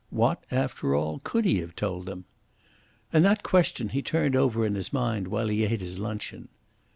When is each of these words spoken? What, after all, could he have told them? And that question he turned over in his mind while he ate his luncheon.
What, 0.09 0.43
after 0.49 0.95
all, 0.95 1.21
could 1.23 1.45
he 1.45 1.59
have 1.59 1.75
told 1.75 2.07
them? 2.07 2.25
And 3.13 3.23
that 3.23 3.43
question 3.43 3.89
he 3.89 4.01
turned 4.01 4.35
over 4.35 4.65
in 4.65 4.73
his 4.73 4.91
mind 4.91 5.27
while 5.27 5.47
he 5.47 5.63
ate 5.63 5.79
his 5.79 5.99
luncheon. 5.99 6.47